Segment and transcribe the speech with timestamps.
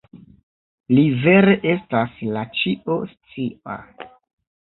[0.93, 3.77] Li vere estas la Ĉio-Scia.